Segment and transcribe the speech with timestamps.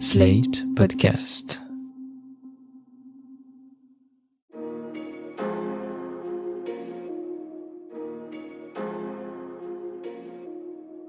[0.00, 1.60] Slate Podcast.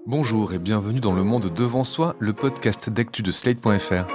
[0.06, 4.06] Bonjour et bienvenue dans Le Monde Devant Soi, le podcast d'actu de Slate.fr.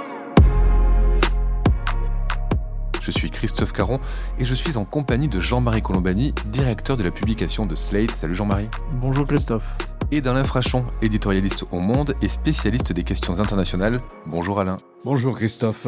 [3.01, 3.99] Je suis Christophe Caron
[4.39, 8.11] et je suis en compagnie de Jean-Marie Colombani, directeur de la publication de Slate.
[8.11, 8.69] Salut Jean-Marie.
[8.93, 9.75] Bonjour Christophe.
[10.13, 14.01] Et d'Alain Frachon, éditorialiste au Monde et spécialiste des questions internationales.
[14.25, 14.81] Bonjour Alain.
[15.05, 15.87] Bonjour Christophe.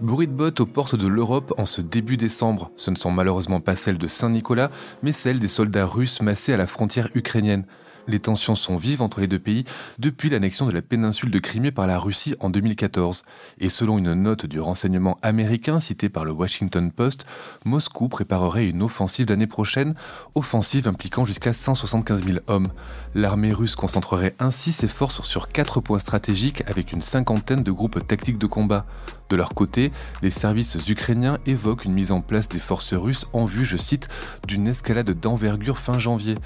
[0.00, 2.70] Bruit de bottes aux portes de l'Europe en ce début décembre.
[2.76, 4.70] Ce ne sont malheureusement pas celles de Saint-Nicolas,
[5.02, 7.66] mais celles des soldats russes massés à la frontière ukrainienne.
[8.08, 9.64] Les tensions sont vives entre les deux pays
[9.98, 13.22] depuis l'annexion de la péninsule de Crimée par la Russie en 2014.
[13.60, 17.26] Et selon une note du renseignement américain citée par le Washington Post,
[17.66, 19.94] Moscou préparerait une offensive l'année prochaine,
[20.34, 22.72] offensive impliquant jusqu'à 175 000 hommes.
[23.14, 28.06] L'armée russe concentrerait ainsi ses forces sur quatre points stratégiques avec une cinquantaine de groupes
[28.06, 28.86] tactiques de combat.
[29.28, 33.44] De leur côté, les services ukrainiens évoquent une mise en place des forces russes en
[33.44, 34.08] vue, je cite,
[34.46, 36.36] d'une escalade d'envergure fin janvier.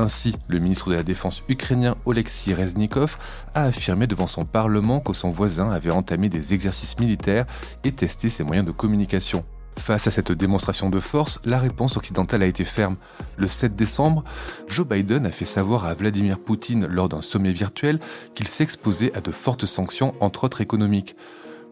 [0.00, 3.18] Ainsi, le ministre de la Défense ukrainien Oleksiy Reznikov
[3.54, 7.44] a affirmé devant son Parlement que son voisin avait entamé des exercices militaires
[7.84, 9.44] et testé ses moyens de communication.
[9.78, 12.96] Face à cette démonstration de force, la réponse occidentale a été ferme.
[13.36, 14.24] Le 7 décembre,
[14.68, 18.00] Joe Biden a fait savoir à Vladimir Poutine lors d'un sommet virtuel
[18.34, 21.14] qu'il s'exposait à de fortes sanctions, entre autres économiques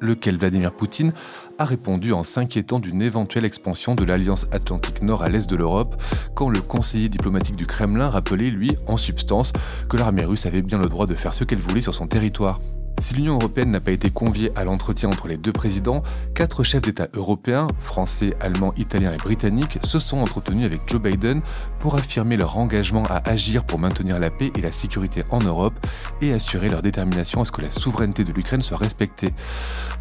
[0.01, 1.13] lequel Vladimir Poutine
[1.59, 6.01] a répondu en s'inquiétant d'une éventuelle expansion de l'Alliance Atlantique Nord à l'est de l'Europe,
[6.35, 9.53] quand le conseiller diplomatique du Kremlin rappelait, lui, en substance,
[9.89, 12.61] que l'armée russe avait bien le droit de faire ce qu'elle voulait sur son territoire.
[13.01, 16.03] Si l'Union européenne n'a pas été conviée à l'entretien entre les deux présidents,
[16.35, 21.41] quatre chefs d'État européens, français, allemands, italiens et britanniques, se sont entretenus avec Joe Biden
[21.79, 25.75] pour affirmer leur engagement à agir pour maintenir la paix et la sécurité en Europe
[26.21, 29.33] et assurer leur détermination à ce que la souveraineté de l'Ukraine soit respectée.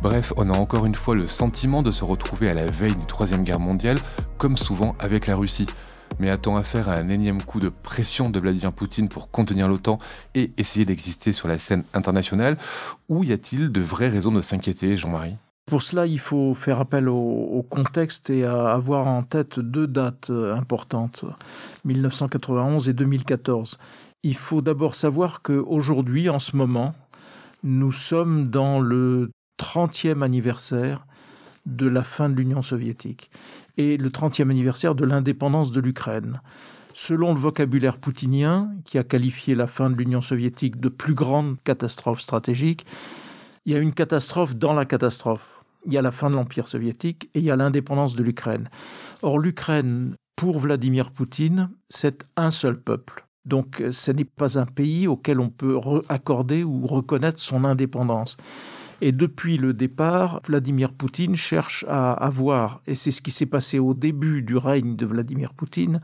[0.02, 3.06] Bref, on a encore une fois le sentiment de se retrouver à la veille du
[3.06, 4.00] Troisième Guerre mondiale,
[4.40, 5.68] comme souvent avec la Russie.
[6.20, 10.00] Mais a-t-on affaire à un énième coup de pression de Vladimir Poutine pour contenir l'OTAN
[10.34, 12.58] et essayer d'exister sur la scène internationale
[13.08, 15.36] Ou y a-t-il de vraies raisons de s'inquiéter, Jean-Marie?
[15.68, 20.30] Pour cela, il faut faire appel au, contexte et à avoir en tête deux dates
[20.30, 21.26] euh, importantes,
[21.84, 23.78] 1991 et 2014.
[24.24, 26.96] Il faut d'abord savoir qu'aujourd'hui, en ce moment,
[27.64, 29.30] nous sommes dans le
[29.60, 31.06] 30e anniversaire
[31.66, 33.30] de la fin de l'Union soviétique
[33.78, 36.42] et le 30e anniversaire de l'indépendance de l'Ukraine.
[36.94, 41.58] Selon le vocabulaire poutinien, qui a qualifié la fin de l'Union soviétique de plus grande
[41.64, 42.86] catastrophe stratégique,
[43.66, 45.62] il y a une catastrophe dans la catastrophe.
[45.86, 48.70] Il y a la fin de l'Empire soviétique et il y a l'indépendance de l'Ukraine.
[49.22, 53.28] Or, l'Ukraine, pour Vladimir Poutine, c'est un seul peuple.
[53.46, 58.38] Donc, ce n'est pas un pays auquel on peut accorder ou reconnaître son indépendance.
[59.02, 63.78] Et depuis le départ, Vladimir Poutine cherche à avoir, et c'est ce qui s'est passé
[63.78, 66.02] au début du règne de Vladimir Poutine,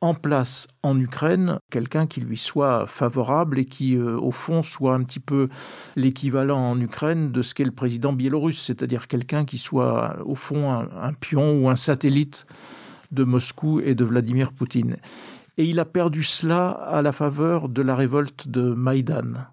[0.00, 4.94] en place en Ukraine quelqu'un qui lui soit favorable et qui, euh, au fond, soit
[4.94, 5.48] un petit peu
[5.96, 10.72] l'équivalent en Ukraine de ce qu'est le président biélorusse, c'est-à-dire quelqu'un qui soit, au fond,
[10.72, 12.46] un pion ou un satellite
[13.12, 14.98] de Moscou et de Vladimir Poutine.
[15.56, 19.46] Et il a perdu cela à la faveur de la révolte de Maïdan.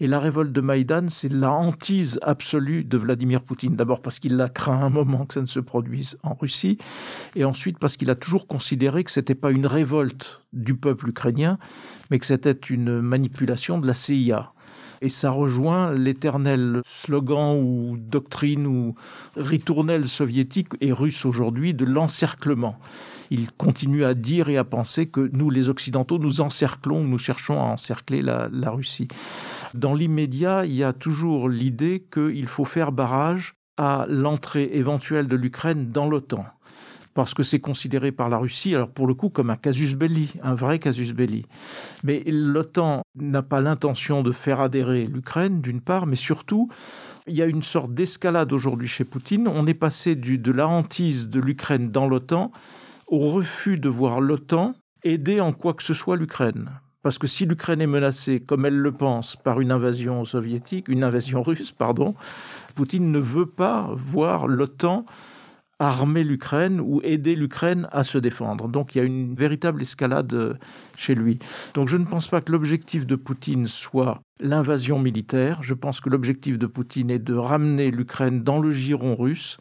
[0.00, 3.76] Et la révolte de Maïdan, c'est la hantise absolue de Vladimir Poutine.
[3.76, 6.76] D'abord parce qu'il a craint un moment que ça ne se produise en Russie,
[7.34, 11.58] et ensuite parce qu'il a toujours considéré que c'était pas une révolte du peuple ukrainien,
[12.10, 14.52] mais que c'était une manipulation de la CIA.
[15.02, 18.94] Et ça rejoint l'éternel slogan ou doctrine ou
[19.36, 22.78] ritournelle soviétique et russe aujourd'hui de l'encerclement
[23.30, 27.58] il continue à dire et à penser que nous, les Occidentaux, nous encerclons, nous cherchons
[27.58, 29.08] à encercler la, Russie.
[29.74, 35.36] Dans l'immédiat, il y a toujours l'idée qu'il faut faire barrage à l'entrée éventuelle de
[35.36, 36.44] l'Ukraine dans l'OTAN
[37.16, 40.34] parce que c'est considéré par la Russie, alors pour le coup, comme un casus belli,
[40.42, 41.46] un vrai casus belli.
[42.04, 46.68] Mais l'OTAN n'a pas l'intention de faire adhérer l'Ukraine, d'une part, mais surtout,
[47.26, 49.48] il y a une sorte d'escalade aujourd'hui chez Poutine.
[49.48, 52.52] On est passé de la hantise de l'Ukraine dans l'OTAN
[53.08, 56.70] au refus de voir l'OTAN aider en quoi que ce soit l'Ukraine.
[57.06, 61.04] Parce que si l'Ukraine est menacée, comme elle le pense, par une invasion soviétique, une
[61.04, 62.16] invasion russe, pardon,
[62.74, 65.06] Poutine ne veut pas voir l'OTAN
[65.78, 68.66] armer l'Ukraine ou aider l'Ukraine à se défendre.
[68.66, 70.54] Donc il y a une véritable escalade euh,
[70.96, 71.38] chez lui.
[71.74, 75.62] Donc je ne pense pas que l'objectif de Poutine soit l'invasion militaire.
[75.62, 79.58] Je pense que l'objectif de Poutine est de ramener l'Ukraine dans le giron russe.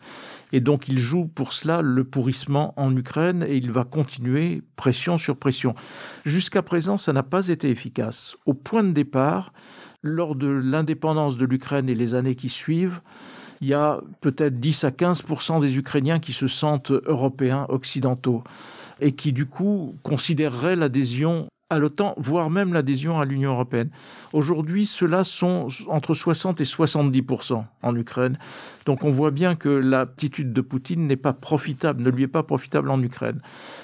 [0.52, 5.18] Et donc il joue pour cela le pourrissement en Ukraine et il va continuer pression
[5.18, 5.76] sur pression.
[6.26, 8.36] Jusqu'à présent, ça n'a pas été efficace.
[8.46, 9.54] Au point de départ,
[10.02, 13.02] lors de l'indépendance de l'Ukraine et les années qui suivent,
[13.62, 18.44] il y a peut-être 10 à 15% des Ukrainiens qui se sentent européens, occidentaux,
[19.00, 23.90] et qui du coup considéreraient l'adhésion à l'OTAN, voire même l'adhésion à l'Union européenne.
[24.34, 28.40] Aujourd'hui, ceux-là sont entre 60 et 70% en Ukraine.
[28.86, 32.44] Donc on voit bien que l'attitude de Poutine n'est pas profitable, ne lui est pas
[32.44, 33.42] profitable en Ukraine.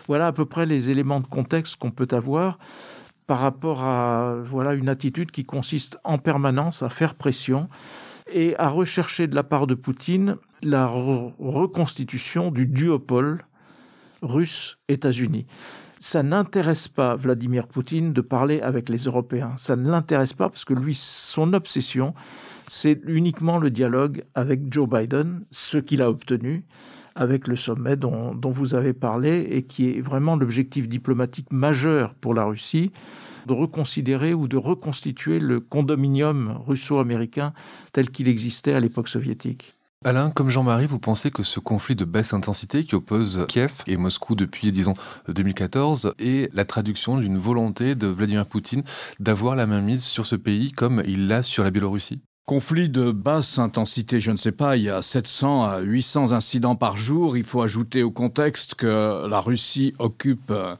[0.08, 2.58] Voilà à peu près les éléments de contexte qu'on peut avoir
[3.28, 7.68] par rapport à voilà une attitude qui consiste en permanence à faire pression
[8.32, 13.44] et à rechercher de la part de Poutine la reconstitution du duopole
[14.22, 15.48] russe-États-Unis.
[16.04, 19.54] Ça n'intéresse pas Vladimir Poutine de parler avec les Européens.
[19.58, 22.16] Ça ne l'intéresse pas parce que lui, son obsession,
[22.68, 26.66] c'est uniquement le dialogue avec Joe Biden, ce qu'il a obtenu
[27.14, 32.34] avec le sommet dont, vous avez parlé et qui est vraiment l'objectif diplomatique majeur pour
[32.34, 32.92] la Russie
[33.46, 37.54] de reconsidérer ou de reconstituer le condominium russo-américain
[37.94, 39.76] tel qu'il existait à l'époque soviétique.
[40.04, 43.98] Alain, comme Jean-Marie, vous pensez que ce conflit de basse intensité qui oppose Kiev et
[43.98, 44.96] Moscou depuis, disons,
[45.28, 48.82] 2014 est la traduction d'une volonté de Vladimir Poutine
[49.20, 52.20] d'avoir la main mise sur ce pays comme il l'a sur la Biélorussie?
[52.48, 56.76] Conflit de basse intensité, je ne sais pas, il y a 700 à 800 incidents
[56.76, 57.38] par jour.
[57.38, 60.76] Il faut ajouter au contexte que la Russie occupe euh,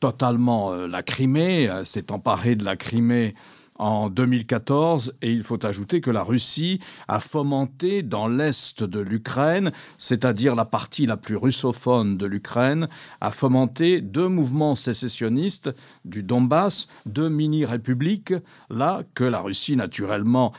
[0.00, 3.36] totalement euh, la Crimée, euh, s'est emparée de la Crimée
[3.78, 9.72] en 2014 et il faut ajouter que la Russie a fomenté dans l'est de l'Ukraine,
[9.96, 12.88] c'est-à-dire la partie la plus russophone de l'Ukraine,
[13.20, 15.70] a fomenté deux mouvements sécessionnistes
[16.04, 18.34] du Donbass, deux mini-républiques,
[18.70, 20.52] là que la Russie naturellement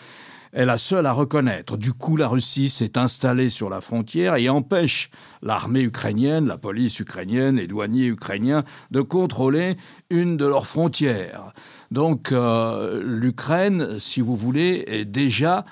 [0.54, 1.78] est la seule à reconnaître.
[1.78, 5.10] Du coup, la Russie s'est installée sur la frontière et empêche
[5.42, 9.78] l'armée ukrainienne, la police ukrainienne, les douaniers ukrainiens de contrôler
[10.10, 11.54] une de leurs frontières.
[11.92, 15.66] Donc euh, l'Ukraine, si vous voulez, est déjà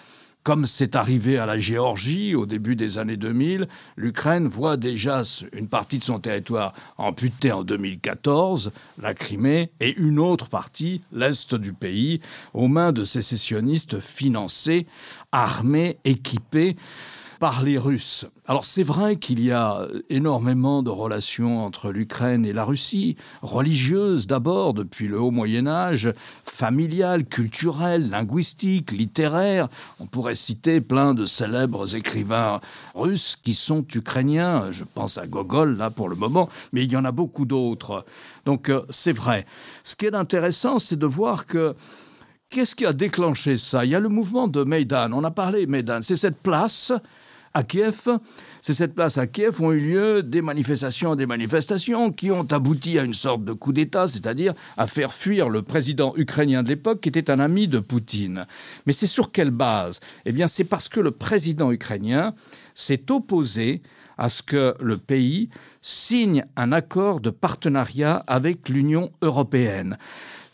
[0.47, 3.67] comme c'est arrivé à la Géorgie au début des années 2000,
[3.97, 8.71] l'Ukraine voit déjà une partie de son territoire amputée en 2014,
[9.01, 12.21] la Crimée, et une autre partie, l'Est du pays,
[12.53, 14.87] aux mains de sécessionnistes financés,
[15.33, 16.77] armés, équipés
[17.39, 18.25] par les Russes.
[18.45, 24.27] Alors c'est vrai qu'il y a énormément de relations entre l'Ukraine et la Russie, religieuses
[24.27, 26.13] d'abord depuis le haut Moyen Âge,
[26.45, 29.67] familiales, culturelles, linguistiques, littéraires.
[29.99, 32.59] On pourrait citer plein de célèbres écrivains
[32.95, 34.71] russes qui sont ukrainiens.
[34.71, 38.05] Je pense à Gogol là pour le moment, mais il y en a beaucoup d'autres.
[38.45, 39.45] Donc euh, c'est vrai.
[39.83, 41.75] Ce qui est intéressant, c'est de voir que
[42.49, 43.83] Qu'est-ce qui a déclenché ça?
[43.83, 45.11] Il y a le mouvement de Maidan.
[45.11, 45.99] On a parlé Maidan.
[46.01, 46.93] C'est cette place
[47.57, 48.19] à Kiev.
[48.61, 52.99] C'est cette place à Kiev ont eu lieu des manifestations, des manifestations qui ont abouti
[52.99, 57.01] à une sorte de coup d'État, c'est-à-dire à faire fuir le président ukrainien de l'époque
[57.01, 58.45] qui était un ami de Poutine.
[58.85, 59.99] Mais c'est sur quelle base?
[60.25, 62.35] Eh bien, c'est parce que le président ukrainien
[62.75, 63.81] s'est opposé
[64.19, 65.49] à ce que le pays
[65.81, 69.97] signe un accord de partenariat avec l'Union européenne.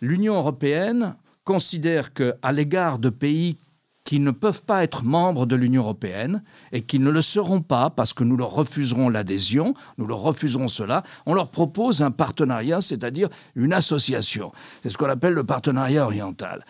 [0.01, 3.57] L'Union européenne considère que, à l'égard de pays
[4.03, 7.89] qui ne peuvent pas être membres de l'Union européenne et qui ne le seront pas
[7.89, 12.81] parce que nous leur refuserons l'adhésion, nous leur refuserons cela, on leur propose un partenariat,
[12.81, 14.51] c'est-à-dire une association.
[14.81, 16.65] C'est ce qu'on appelle le partenariat oriental.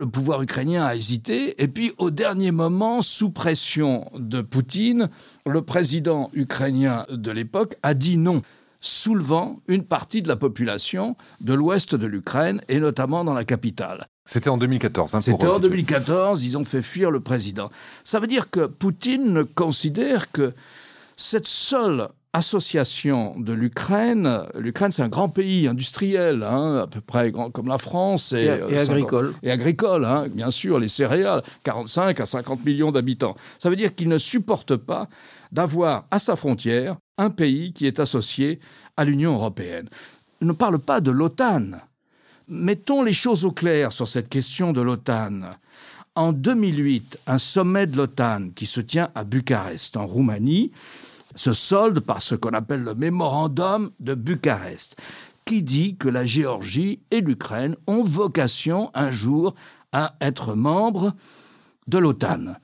[0.00, 5.10] Le pouvoir ukrainien a hésité et puis au dernier moment, sous pression de Poutine,
[5.44, 8.40] le président ukrainien de l'époque a dit non
[8.80, 14.08] soulevant une partie de la population de l'ouest de l'Ukraine et notamment dans la capitale.
[14.30, 15.16] C'était en 2014.
[15.16, 17.68] Hein, C'était en 2014, ils ont fait fuir le président.
[18.04, 20.54] Ça veut dire que Poutine considère que
[21.16, 27.32] cette seule association de l'Ukraine, l'Ukraine c'est un grand pays industriel, hein, à peu près
[27.32, 29.34] grand comme la France et, et, agricole.
[29.42, 33.34] Et agricole, hein, bien sûr, les céréales, 45 à 50 millions d'habitants.
[33.58, 35.08] Ça veut dire qu'il ne supporte pas
[35.50, 38.60] d'avoir à sa frontière un pays qui est associé
[38.96, 39.88] à l'Union européenne.
[40.40, 41.80] Il ne parle pas de l'OTAN,
[42.52, 45.52] Mettons les choses au clair sur cette question de l'OTAN.
[46.16, 50.72] En 2008, un sommet de l'OTAN qui se tient à Bucarest, en Roumanie,
[51.36, 54.96] se solde par ce qu'on appelle le mémorandum de Bucarest,
[55.44, 59.54] qui dit que la Géorgie et l'Ukraine ont vocation un jour
[59.92, 61.14] à être membres
[61.86, 62.54] de l'OTAN.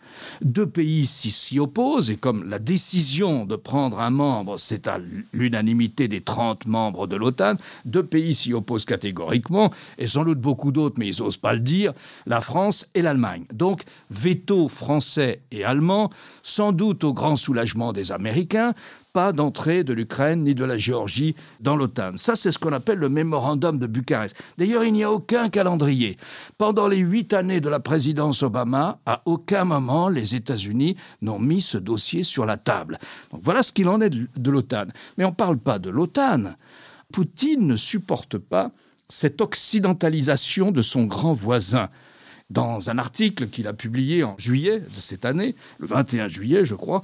[0.43, 4.99] Deux pays s'y opposent et comme la décision de prendre un membre, c'est à
[5.33, 7.55] l'unanimité des 30 membres de l'OTAN,
[7.85, 11.61] deux pays s'y opposent catégoriquement et sans doute beaucoup d'autres, mais ils n'osent pas le
[11.61, 11.93] dire,
[12.27, 13.45] la France et l'Allemagne.
[13.53, 16.11] Donc, veto français et allemand,
[16.43, 18.75] sans doute au grand soulagement des Américains,
[19.17, 22.19] pas d'entrée de l'Ukraine ni de la Géorgie dans l'OTAN.
[22.19, 24.37] Ça, c'est ce qu'on appelle le mémorandum de Bucarest.
[24.59, 26.19] D'ailleurs, il n'y a aucun calendrier.
[26.59, 31.63] Pendant les huit années de la présidence Obama, à aucun moment les États-Unis n'ont mis
[31.63, 32.99] ce dossier sur la table.
[33.33, 34.89] Donc voilà ce qu'il en est de l'OTAN.
[35.17, 36.53] Mais on ne parle pas de l'OTAN.
[37.11, 38.71] Poutine ne supporte pas
[39.09, 41.89] cette occidentalisation de son grand voisin.
[42.49, 46.77] Dans un article qu'il a publié en juillet de cette année, le 21 juillet, je
[46.77, 47.01] crois,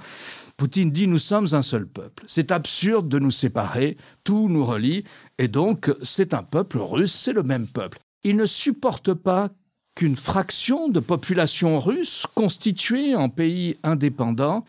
[0.63, 2.23] Poutine dit Nous sommes un seul peuple.
[2.29, 5.03] C'est absurde de nous séparer, tout nous relie,
[5.37, 7.99] et donc c'est un peuple russe, c'est le même peuple.
[8.23, 9.49] Il ne supporte pas
[9.97, 14.65] qu'une fraction de population russe constituée en pays indépendant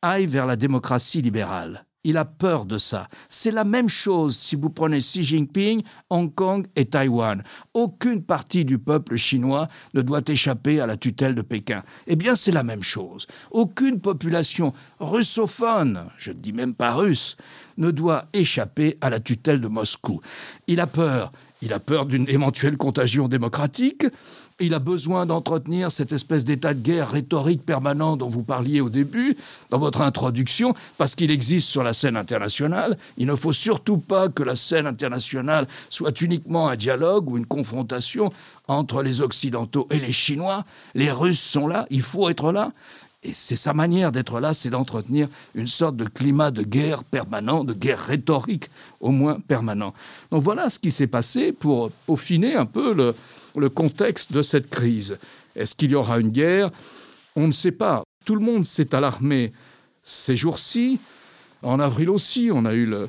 [0.00, 1.86] aille vers la démocratie libérale.
[2.04, 3.08] Il a peur de ça.
[3.28, 7.44] C'est la même chose si vous prenez Xi Jinping, Hong Kong et Taïwan.
[7.74, 11.84] Aucune partie du peuple chinois ne doit échapper à la tutelle de Pékin.
[12.08, 13.28] Eh bien, c'est la même chose.
[13.52, 17.36] Aucune population russophone, je ne dis même pas russe,
[17.78, 20.20] ne doit échapper à la tutelle de Moscou.
[20.66, 21.32] Il a peur.
[21.64, 24.04] Il a peur d'une éventuelle contagion démocratique
[24.62, 28.88] il a besoin d'entretenir cette espèce d'état de guerre rhétorique permanent dont vous parliez au
[28.88, 29.36] début,
[29.70, 32.96] dans votre introduction, parce qu'il existe sur la scène internationale.
[33.18, 37.46] Il ne faut surtout pas que la scène internationale soit uniquement un dialogue ou une
[37.46, 38.30] confrontation
[38.68, 40.64] entre les Occidentaux et les Chinois.
[40.94, 42.72] Les Russes sont là, il faut être là.
[43.24, 47.62] Et c'est sa manière d'être là, c'est d'entretenir une sorte de climat de guerre permanent,
[47.62, 48.68] de guerre rhétorique
[49.00, 49.94] au moins permanent.
[50.32, 53.14] Donc voilà ce qui s'est passé pour peaufiner un peu le,
[53.56, 55.18] le contexte de cette crise.
[55.54, 56.70] Est-ce qu'il y aura une guerre?
[57.36, 58.02] On ne sait pas.
[58.24, 59.52] Tout le monde s'est alarmé
[60.02, 60.98] ces jours-ci.
[61.62, 63.08] En avril aussi, on a eu le,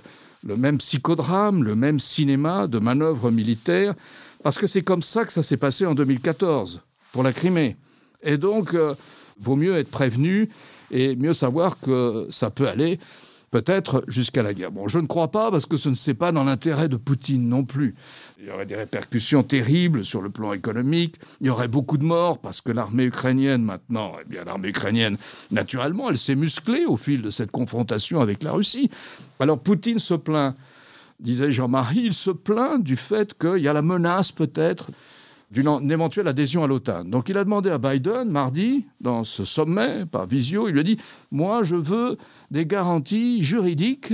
[0.57, 3.95] même psychodrame, le même cinéma de manœuvres militaires,
[4.43, 7.77] parce que c'est comme ça que ça s'est passé en 2014 pour la Crimée.
[8.23, 8.95] Et donc, euh,
[9.39, 10.49] vaut mieux être prévenu
[10.91, 12.99] et mieux savoir que ça peut aller
[13.53, 14.71] peut-être jusqu'à la guerre.
[14.71, 17.47] Bon, je ne crois pas parce que ce ne c'est pas dans l'intérêt de Poutine
[17.47, 17.93] non plus.
[18.39, 21.17] Il y aurait des répercussions terribles sur le plan économique.
[21.39, 25.17] Il y aurait beaucoup de morts parce que l'armée ukrainienne maintenant, eh bien l'armée ukrainienne,
[25.51, 28.89] naturellement, elle s'est musclée au fil de cette confrontation avec la Russie.
[29.39, 30.55] Alors Poutine se plaint,
[31.19, 34.89] disait Jean-Marie, il se plaint du fait qu'il y a la menace peut-être
[35.53, 37.05] d'une éventuelle adhésion à l'OTAN.
[37.05, 40.83] Donc il a demandé à Biden, mardi, dans ce sommet, par visio, il lui a
[40.83, 40.97] dit,
[41.31, 42.17] moi je veux
[42.49, 44.13] des garanties juridiques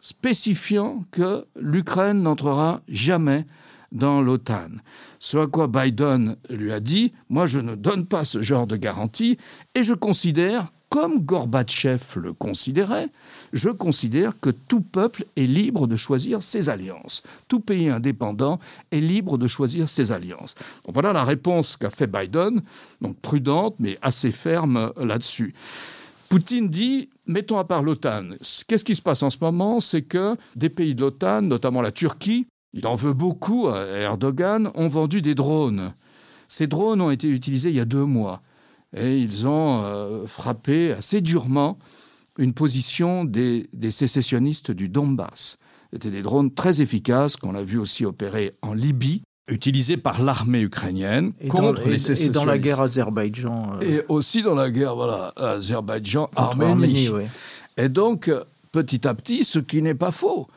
[0.00, 3.46] spécifiant que l'Ukraine n'entrera jamais
[3.90, 4.68] dans l'OTAN.
[5.18, 8.76] Ce à quoi Biden lui a dit, moi je ne donne pas ce genre de
[8.76, 9.38] garantie
[9.74, 13.08] et je considère comme Gorbatchev le considérait,
[13.52, 17.22] je considère que tout peuple est libre de choisir ses alliances.
[17.48, 18.58] Tout pays indépendant
[18.92, 20.54] est libre de choisir ses alliances.
[20.86, 22.62] voilà la réponse qu'a fait Biden,
[23.00, 25.54] donc prudente mais assez ferme là-dessus.
[26.28, 28.30] Poutine dit mettons à part l'OTAN.
[28.66, 29.80] Qu'est-ce qui se passe en ce moment?
[29.80, 34.70] C'est que des pays de l'OTAN, notamment la Turquie, il en veut beaucoup à Erdogan,
[34.74, 35.94] ont vendu des drones.
[36.48, 38.42] Ces drones ont été utilisés il y a deux mois
[38.94, 41.78] et ils ont euh, frappé assez durement
[42.38, 45.58] une position des, sécessionnistes du Donbass.
[45.92, 50.60] C'était des drones très efficaces qu'on a vu aussi opérer en Libye, utilisés par l'armée
[50.60, 52.30] ukrainienne contre les sécessionnistes.
[52.30, 53.74] Et dans la guerre Azerbaïdjan.
[53.74, 53.80] Euh.
[53.80, 57.10] Et aussi dans la guerre, voilà, Azerbaïdjan-Arménie.
[57.76, 58.30] Et donc,
[58.72, 60.48] petit à petit, ce qui n'est pas faux,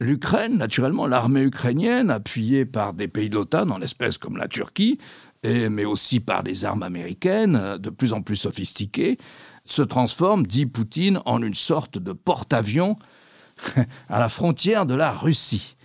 [0.00, 4.98] l'Ukraine, naturellement, l'armée ukrainienne, appuyée par des pays de l'OTAN, en espèces comme la Turquie,
[5.46, 9.18] mais aussi par des armes américaines euh, de plus en plus sophistiquées,
[9.64, 12.96] se transforme, dit Poutine, en une sorte de porte-avions
[14.08, 15.76] à la frontière de la Russie.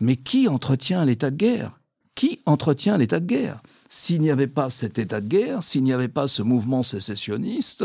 [0.00, 1.80] Mais qui entretient l'état de guerre?
[2.14, 3.62] Qui entretient l'état de guerre?
[3.88, 7.84] S'il n'y avait pas cet état de guerre, s'il n'y avait pas ce mouvement sécessionniste,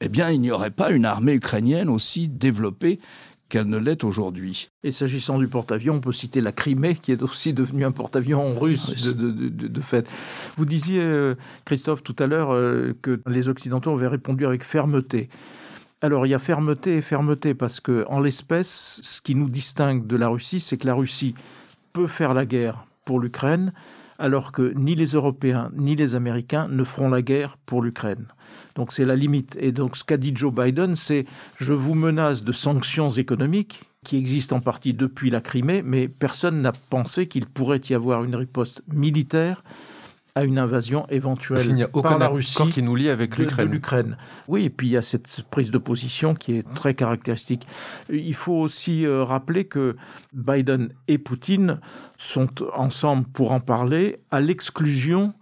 [0.00, 2.98] eh bien, il n'y aurait pas une armée ukrainienne aussi développée
[3.48, 4.70] qu'elle ne l'est aujourd'hui.
[4.82, 8.58] Et s'agissant du porte-avions, on peut citer la Crimée, qui est aussi devenue un porte-avions
[8.58, 10.08] russe de, fait.
[10.56, 11.34] Vous disiez, euh,
[11.64, 15.28] Christophe, tout à l'heure, euh, que les Occidentaux avaient répondu avec fermeté.
[16.00, 20.06] Alors, il y a fermeté et fermeté, parce que, en l'espèce, ce qui nous distingue
[20.06, 21.34] de la Russie, c'est que la Russie
[21.92, 23.72] peut faire la guerre pour l'Ukraine,
[24.18, 28.26] alors que ni les Européens ni les Américains ne feront la guerre pour l'Ukraine.
[28.74, 29.56] Donc c'est la limite.
[29.60, 31.24] Et donc ce qu'a dit Joe Biden, c'est
[31.58, 36.60] je vous menace de sanctions économiques qui existent en partie depuis la Crimée, mais personne
[36.60, 39.64] n'a pensé qu'il pourrait y avoir une riposte militaire
[40.36, 43.38] à une invasion éventuelle il n'y a aucun par la Russie qui nous lie avec
[43.38, 44.16] l'Ukraine.
[44.48, 47.66] Oui, et puis il y a cette prise de position qui est très caractéristique.
[48.10, 49.96] Il faut aussi euh, rappeler que
[50.32, 51.78] Biden et Poutine
[52.16, 55.34] sont ensemble pour en parler à l'exclusion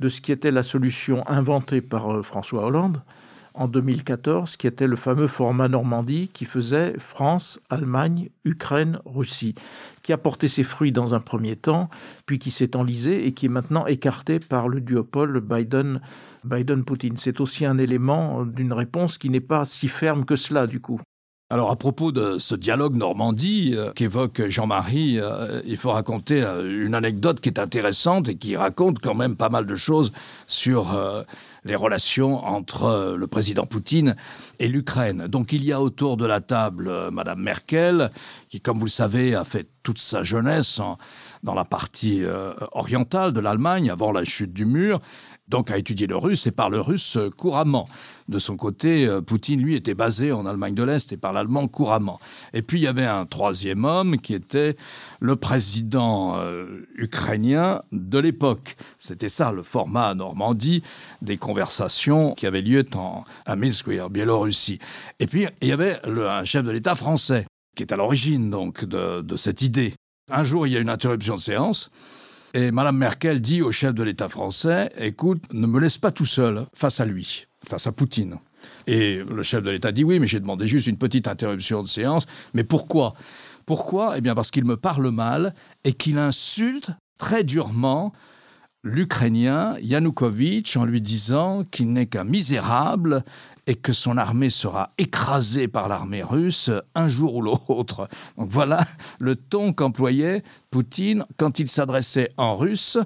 [0.00, 3.02] de ce qui était la solution inventée par euh, François Hollande,
[3.54, 9.54] en 2014, qui était le fameux format Normandie qui faisait France, Allemagne, Ukraine, Russie,
[10.02, 11.90] qui a porté ses fruits dans un premier temps,
[12.26, 16.00] puis qui s'est enlisé et qui est maintenant écarté par le duopole Biden
[16.44, 17.16] Biden-Poutine.
[17.16, 21.00] C'est aussi un élément d'une réponse qui n'est pas si ferme que cela, du coup.
[21.52, 26.86] Alors à propos de ce dialogue Normandie euh, qu'évoque Jean-Marie, euh, il faut raconter euh,
[26.86, 30.12] une anecdote qui est intéressante et qui raconte quand même pas mal de choses
[30.46, 30.96] sur
[31.64, 34.14] les relations entre le président Poutine
[34.60, 35.26] et l'Ukraine.
[35.26, 38.10] Donc il y a autour de la table Madame Merkel,
[38.48, 40.80] qui comme vous le savez a fait toute sa jeunesse
[41.42, 42.22] dans la partie
[42.72, 45.00] orientale de l'Allemagne avant la chute du mur,
[45.50, 47.88] donc a étudié le russe et parle russe couramment.
[48.28, 51.66] De son côté, euh, Poutine, lui, était basé en Allemagne de l'Est et parle allemand
[51.66, 52.20] couramment.
[52.54, 54.76] Et puis il y avait un troisième homme qui était
[55.18, 58.76] le président euh, ukrainien de l'époque.
[58.98, 60.82] C'était ça le format Normandie
[61.22, 62.84] des conversations qui avaient lieu
[63.46, 64.78] à Minsk, en Biélorussie.
[65.18, 68.84] Et puis il y avait un chef de l'État français qui est à l'origine donc
[68.84, 69.94] de, de cette idée.
[70.30, 71.90] Un jour, il y a une interruption de séance.
[72.52, 76.26] Et Mme Merkel dit au chef de l'État français, écoute, ne me laisse pas tout
[76.26, 78.38] seul face à lui, face à Poutine.
[78.88, 81.88] Et le chef de l'État dit, oui, mais j'ai demandé juste une petite interruption de
[81.88, 82.26] séance.
[82.52, 83.14] Mais pourquoi?
[83.66, 84.18] Pourquoi?
[84.18, 85.54] Eh bien parce qu'il me parle mal
[85.84, 88.12] et qu'il insulte très durement
[88.82, 93.24] l'Ukrainien Yanukovych en lui disant qu'il n'est qu'un misérable
[93.66, 98.08] et que son armée sera écrasée par l'armée russe un jour ou l'autre.
[98.38, 98.86] Donc voilà
[99.18, 102.98] le ton qu'employait Poutine quand il s'adressait en russe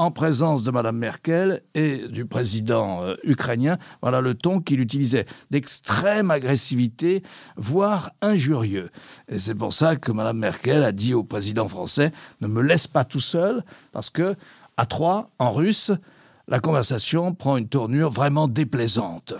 [0.00, 3.76] en présence de Mme Merkel et du président euh, ukrainien.
[4.00, 7.22] Voilà le ton qu'il utilisait, d'extrême agressivité,
[7.56, 8.88] voire injurieux.
[9.28, 12.86] Et c'est pour ça que Mme Merkel a dit au président français, ne me laisse
[12.86, 14.36] pas tout seul, parce que
[14.80, 15.92] à trois, en russe,
[16.48, 19.34] la conversation prend une tournure vraiment déplaisante.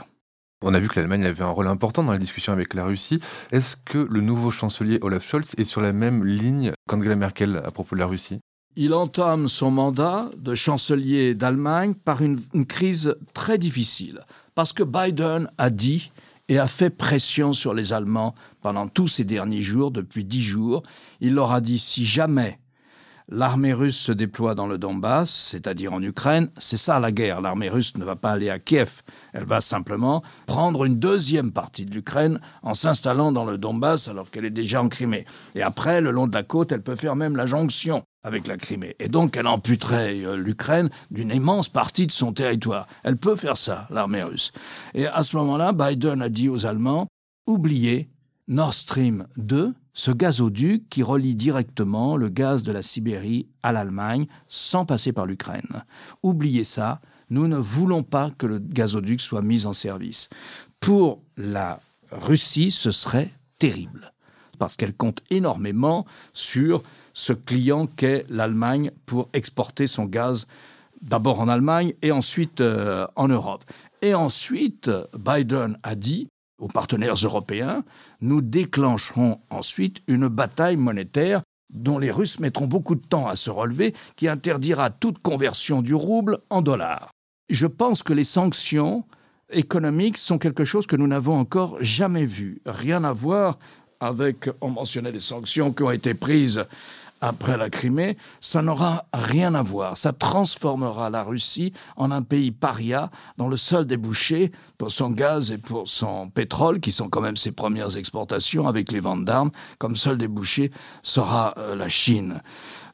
[0.62, 3.20] On a vu que l'Allemagne avait un rôle important dans la discussion avec la Russie.
[3.50, 7.70] Est-ce que le nouveau chancelier Olaf Scholz est sur la même ligne qu'Angela Merkel à
[7.70, 8.40] propos de la Russie?
[8.76, 14.20] Il entame son mandat de chancelier d'Allemagne par une, une, crise très difficile,
[14.54, 16.12] parce que Biden a dit
[16.50, 20.82] et a fait pression sur les Allemands pendant tous ces derniers jours, depuis dix jours.
[21.23, 22.58] Il leur a dit si jamais
[23.30, 27.40] l'armée russe se déploie dans le Donbass, c'est-à-dire en Ukraine, c'est ça la guerre.
[27.40, 31.84] L'armée russe ne va pas aller à Kiev, elle va simplement prendre une deuxième partie
[31.84, 35.25] de l'Ukraine en s'installant dans le Donbass alors qu'elle est déjà en Crimée.
[35.54, 38.56] Et après, le long de la côte, elle peut faire même la jonction avec la
[38.56, 38.97] Crimée.
[38.99, 42.86] Et donc, elle amputerait euh, l'Ukraine d'une immense partie de son territoire.
[43.02, 44.52] Elle peut faire ça, l'armée russe.
[44.95, 47.06] Et à ce moment-là, Biden a dit aux Allemands,
[47.47, 48.10] oubliez
[48.49, 54.28] Nord Stream 2, ce gazoduc qui relie directement le gaz de la Sibérie à l'Allemagne
[54.49, 55.84] sans passer par l'Ukraine.
[56.23, 60.30] Oubliez ça, nous ne voulons pas que le gazoduc soit mis en service.
[60.80, 61.80] Pour la
[62.13, 64.15] Russie, ce serait terrible
[64.58, 66.82] parce qu'elle compte énormément sur
[67.13, 70.47] ce client qu'est l'Allemagne pour exporter son gaz
[71.02, 73.65] d'abord en Allemagne et ensuite euh, en Europe.
[74.00, 76.29] Et ensuite, Biden a dit
[76.60, 77.84] aux partenaires européens,
[78.20, 83.50] nous déclencherons ensuite une bataille monétaire dont les Russes mettront beaucoup de temps à se
[83.50, 87.10] relever, qui interdira toute conversion du rouble en dollars.
[87.49, 89.04] Je pense que les sanctions
[89.50, 92.60] économiques sont quelque chose que nous n'avons encore jamais vu.
[92.66, 93.58] Rien à voir
[94.00, 96.65] avec, on mentionnait les sanctions qui ont été prises
[97.21, 99.97] après la Crimée, ça n'aura rien à voir.
[99.97, 105.50] Ça transformera la Russie en un pays paria dont le seul débouché pour son gaz
[105.50, 109.50] et pour son pétrole, qui sont quand même ses premières exportations avec les ventes d'armes,
[109.78, 110.71] comme seul débouché
[111.02, 112.41] sera euh, la Chine.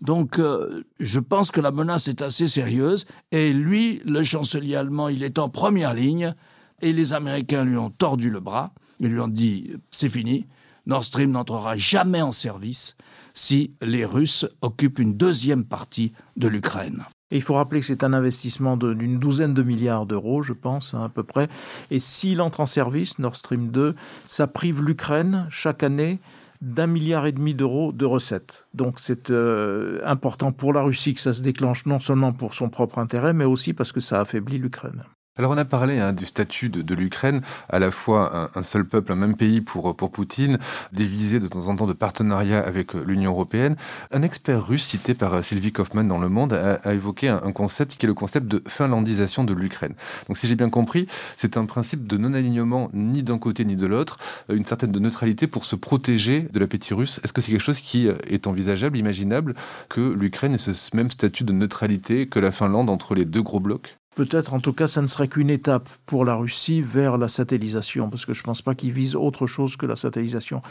[0.01, 5.09] Donc euh, je pense que la menace est assez sérieuse et lui, le chancelier allemand,
[5.09, 6.35] il est en première ligne
[6.83, 8.73] et les Américains lui ont tordu le bras.
[8.99, 10.47] Ils lui ont dit c'est fini,
[10.87, 12.97] Nord Stream n'entrera jamais en service
[13.35, 17.05] si les Russes occupent une deuxième partie de l'Ukraine.
[17.33, 21.03] Il faut rappeler que c'est un investissement d'une douzaine de milliards d'euros, je pense, hein,
[21.05, 21.49] à peu près.
[21.91, 23.97] Et s'il entre en service, Nord Stream 2,
[24.27, 26.21] ça prive l'Ukraine chaque année
[26.63, 28.67] d'un milliard et demi d'euros de recettes.
[28.75, 32.71] Donc c'est euh, important pour la Russie que ça se déclenche non seulement pour son
[32.71, 35.03] propre intérêt, mais aussi parce que ça affaiblit l'Ukraine.
[35.39, 39.13] Alors on a parlé hein, du statut de, l'Ukraine, à la fois un, seul peuple,
[39.13, 40.59] un même pays pour, pour Poutine,
[40.95, 43.77] des visées de temps en temps de partenariat avec euh, l'Union européenne.
[44.13, 47.43] Un expert russe cité par euh, Sylvie Kaufmann dans Le Monde a, a évoqué un,
[47.45, 49.95] un, concept qui est le concept de finlandisation de l'Ukraine.
[50.27, 53.87] Donc si j'ai bien compris, c'est un principe de non-alignement ni d'un côté ni de
[53.87, 54.17] l'autre,
[54.49, 57.21] euh, une certaine de neutralité pour se protéger de l'appétit russe.
[57.25, 59.55] Est-ce que c'est quelque chose qui est envisageable, imaginable,
[59.91, 63.61] que l'Ukraine ait ce même statut de neutralité que la Finlande entre les deux gros
[63.61, 63.99] blocs?
[64.17, 68.09] Peut-être, en tout cas, ça ne serait qu'une étape pour la Russie vers la satellisation,
[68.09, 70.63] parce que je ne pense pas qu'il vise autre chose que la satellisation.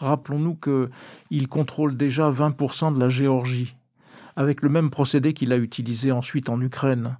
[0.00, 3.76] Rappelons-nous qu'il contrôle déjà 20% de la Géorgie,
[4.34, 7.16] avec le même procédé qu'il a utilisé ensuite en Ukraine,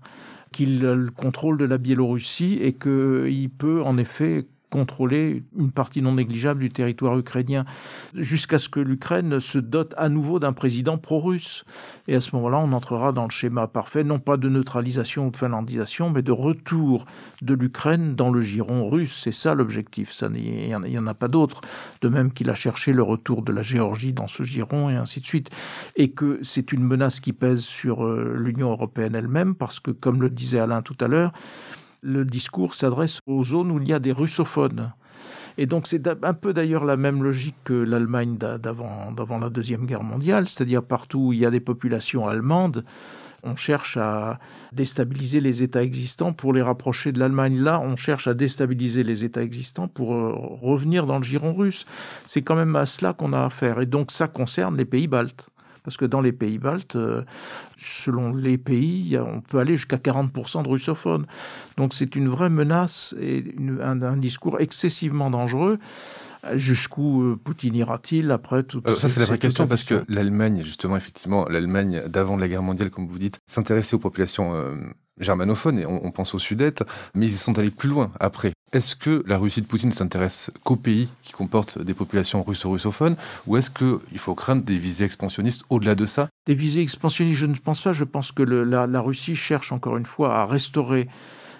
[0.50, 6.60] qu'il contrôle de la Biélorussie et qu'il peut en effet contrôler une partie non négligeable
[6.60, 7.64] du territoire ukrainien,
[8.14, 11.64] jusqu'à ce que l'Ukraine se dote à nouveau d'un président pro-russe.
[12.06, 15.30] Et à ce moment-là, on entrera dans le schéma parfait, non pas de neutralisation ou
[15.30, 17.06] de finlandisation, mais de retour
[17.42, 19.20] de l'Ukraine dans le giron russe.
[19.24, 21.60] C'est ça l'objectif, il n'y en a pas d'autre.
[22.02, 25.20] De même qu'il a cherché le retour de la Géorgie dans ce giron et ainsi
[25.20, 25.50] de suite.
[25.96, 30.22] Et que c'est une menace qui pèse sur euh, l'Union européenne elle-même, parce que, comme
[30.22, 31.32] le disait Alain tout à l'heure,
[32.02, 34.92] le discours s'adresse aux zones où il y a des russophones.
[35.56, 40.04] Et donc c'est un peu d'ailleurs la même logique que l'Allemagne d'avant la Deuxième Guerre
[40.04, 42.84] mondiale, c'est-à-dire partout où il y a des populations allemandes,
[43.42, 44.38] on cherche à
[44.72, 47.60] déstabiliser les États existants pour les rapprocher de l'Allemagne.
[47.60, 51.86] Là, on cherche à déstabiliser les États existants pour euh, revenir dans le giron russe.
[52.26, 53.80] C'est quand même à cela qu'on a affaire.
[53.80, 55.48] Et donc ça concerne les pays baltes
[55.88, 57.22] parce que dans les pays baltes, euh,
[57.78, 61.24] selon les pays, on peut aller jusqu'à 40% de russophones.
[61.78, 63.42] Donc c'est une vraie menace et
[63.82, 65.78] un, discours excessivement dangereux.
[66.56, 70.98] Jusqu'où euh, Poutine ira-t-il après tout Ça, c'est la vraie question, parce que l'Allemagne, justement,
[70.98, 74.74] effectivement, l'Allemagne d'avant la guerre mondiale, comme vous dites, s'intéressait aux populations euh,
[75.20, 78.52] germanophones, et on, pense aux Sudètes, mais ils sont allés plus loin après.
[78.72, 83.56] Est-ce que la Russie de Poutine s'intéresse qu'aux pays qui comportent des populations russo-russophones ou
[83.56, 86.28] est-ce qu'il faut craindre des visées expansionnistes au-delà de ça?
[86.46, 87.92] Des visées expansionnistes, je ne pense pas.
[87.92, 91.08] Je pense que la, Russie cherche encore une fois à restaurer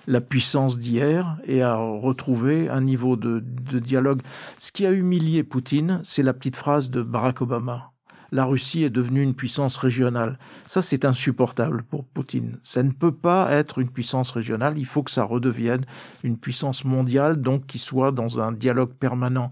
[0.06, 3.40] la puissance d'hier et à retrouver un niveau de
[3.78, 4.20] dialogue.
[4.58, 7.92] Ce qui a humilié Poutine, c'est la petite phrase de Barack Obama
[8.32, 10.38] la Russie est devenue une puissance régionale.
[10.66, 12.58] Ça, c'est insupportable pour Poutine.
[12.62, 14.78] Ça ne peut pas être une puissance régionale.
[14.78, 15.84] Il faut que ça redevienne
[16.22, 19.50] une puissance mondiale, donc qui soit dans un dialogue permanent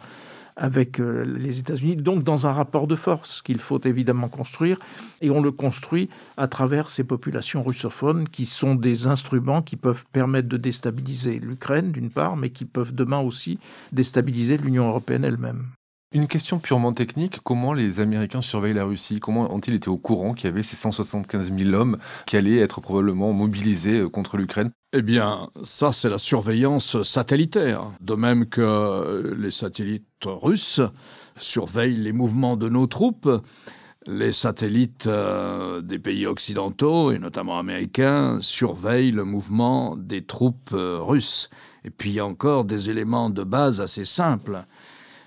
[0.57, 4.79] avec euh, les États-Unis, donc dans un rapport de force qu'il faut évidemment construire,
[5.21, 6.09] et on le construit
[6.39, 11.93] à travers ces populations russophones qui sont des instruments qui peuvent permettre de déstabiliser l'Ukraine
[11.93, 13.59] d'une part, mais qui peuvent demain aussi
[13.93, 15.67] déstabiliser l'Union européenne elle-même.
[16.17, 19.21] Une question purement technique, comment les Américains surveillent la Russie?
[19.21, 22.81] Comment ont-ils été au courant qu'il y avait ces 175 000 hommes qui allaient être
[22.81, 24.71] probablement mobilisés euh, contre l'Ukraine?
[24.95, 30.81] Eh bien, ça c'est la surveillance satellitaire, de même que les satellites russes
[31.39, 33.29] surveillent les mouvements de nos troupes.
[34.07, 40.99] Les satellites euh, des pays occidentaux, et notamment américains, surveillent le mouvement des troupes euh,
[40.99, 41.51] russes.
[41.85, 44.65] Et puis encore des éléments de base assez simples.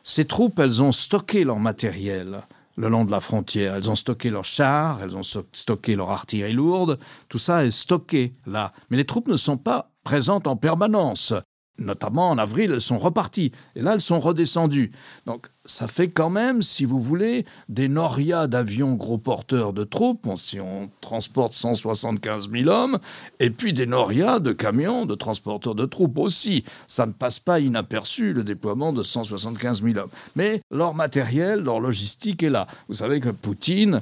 [0.04, 2.42] Ces troupes, elles ont stocké leur matériel
[2.80, 3.76] le long de la frontière.
[3.76, 6.98] Elles ont stocké leurs chars, elles ont stocké leur artillerie lourde.
[7.28, 8.74] Tout ça est stocké là.
[8.90, 11.34] Mais les troupes ne sont pas présentes en permanence
[11.80, 13.52] notamment en avril, elles sont reparties.
[13.76, 14.92] Et là, elles sont redescendues.
[15.26, 20.28] Donc, ça fait quand même, si vous voulez, des norias d'avions gros porteurs de troupes,
[20.38, 23.00] si on transporte 175 000 hommes,
[23.40, 26.64] et puis des norias de camions de transporteurs de troupes aussi.
[26.88, 30.10] Ça ne passe pas inaperçu, le déploiement de 175 000 hommes.
[30.36, 32.68] Mais leur matériel, leur logistique est là.
[32.88, 34.02] Vous savez que Poutine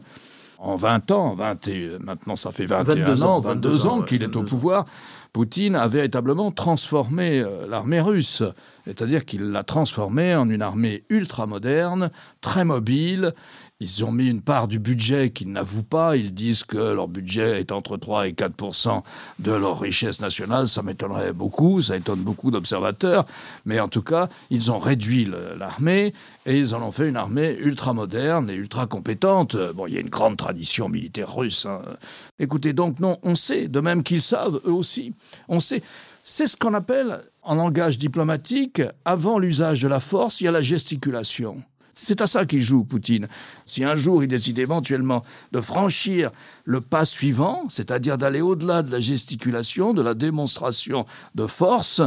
[0.60, 4.86] en 20 ans, 20 maintenant ça fait 21 ans, 22 ans qu'il est au pouvoir,
[5.34, 8.44] Poutine a véritablement transformé euh, l'armée russe.
[8.86, 12.10] C'est-à-dire qu'il l'a transformée en une armée ultra-moderne,
[12.42, 13.34] très mobile.
[13.80, 16.18] Ils ont mis une part du budget qu'ils n'avouent pas.
[16.18, 19.04] Ils disent que leur budget est entre 3 et 4
[19.38, 20.68] de leur richesse nationale.
[20.68, 23.26] Ça m'étonnerait beaucoup, ça étonne beaucoup d'observateurs.
[23.66, 26.16] Mais en tout cas, ils ont réduit l'armée
[26.48, 29.56] et ils en ont fait une armée ultra-moderne et ultra-compétente.
[29.76, 31.68] Bon, il y a une grande tradition militaire russe.
[31.68, 31.84] Hein.
[32.40, 35.14] Écoutez, donc non, on sait, de même qu'ils savent, eux aussi,
[35.50, 35.84] on sait.
[36.24, 40.52] C'est ce qu'on appelle, en langage diplomatique, avant l'usage de la force, il y a
[40.52, 41.62] la gesticulation.
[42.00, 43.28] C'est à ça qu'il joue, Poutine.
[43.66, 46.32] Si un jour il décide éventuellement de franchir
[46.64, 52.02] le pas suivant, c'est-à-dire d'aller au-delà de la gesticulation, de la démonstration de force,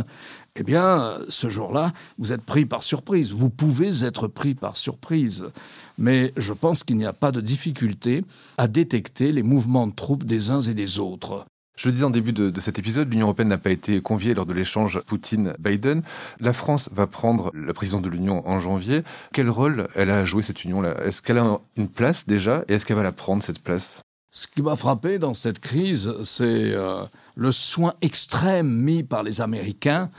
[0.54, 3.32] eh bien, ce jour-là, vous êtes pris par surprise.
[3.32, 5.44] Vous pouvez être pris par surprise.
[5.98, 8.24] Mais je pense qu'il n'y a pas de difficulté
[8.58, 11.46] à détecter les mouvements de troupes des uns et des autres.
[11.80, 14.44] Je le disais en début de, cet épisode, l'Union européenne n'a pas été conviée lors
[14.44, 16.02] de l'échange Poutine-Biden.
[16.38, 19.02] La France va prendre la présidence de l'Union en janvier.
[19.32, 20.94] Quel rôle elle a à jouer cette Union-là?
[21.06, 24.02] Est-ce qu'elle a une place déjà et est-ce qu'elle va la prendre cette place?
[24.30, 27.02] Ce qui m'a frappé dans cette crise, c'est euh,
[27.34, 30.10] le soin extrême mis par les Américains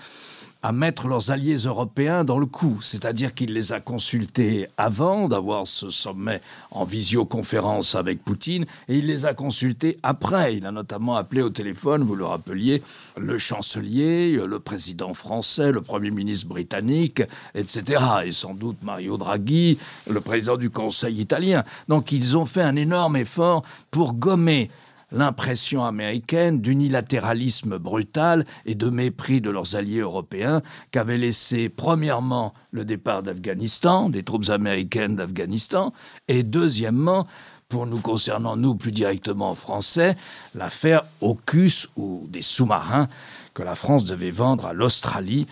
[0.63, 5.67] à mettre leurs alliés européens dans le coup, c'est-à-dire qu'il les a consultés avant d'avoir
[5.67, 10.57] ce sommet en visioconférence avec Poutine, et il les a consultés après.
[10.57, 12.83] Il a notamment appelé au téléphone, vous le rappeliez,
[13.17, 17.23] le chancelier, le président français, le premier ministre britannique,
[17.55, 18.03] etc.
[18.25, 21.63] Et sans doute Mario Draghi, le président du Conseil italien.
[21.87, 24.69] Donc ils ont fait un énorme effort pour gommer
[25.11, 32.85] l'impression américaine d'unilatéralisme brutal et de mépris de leurs alliés européens qu'avait laissé premièrement le
[32.85, 35.93] départ d'Afghanistan, des troupes américaines d'Afghanistan,
[36.27, 37.27] et deuxièmement,
[37.69, 40.15] pour nous concernant, nous plus directement français,
[40.55, 43.07] l'affaire AUKUS ou des sous-marins
[43.53, 45.45] que la France devait vendre à l'Australie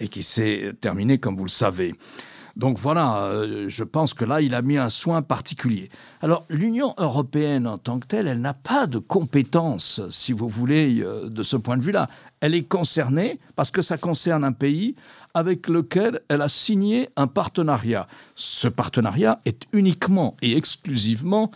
[0.00, 1.94] et qui s'est terminée comme vous le savez.
[2.56, 5.88] Donc voilà, euh, je pense que là, il a mis un soin particulier.
[6.22, 11.00] Alors, l'Union européenne en tant que telle, elle n'a pas de compétences, si vous voulez,
[11.00, 12.08] euh, de ce point de vue-là.
[12.40, 14.94] Elle est concernée parce que ça concerne un pays
[15.34, 18.06] avec lequel elle a signé un partenariat.
[18.36, 21.50] Ce partenariat est uniquement et exclusivement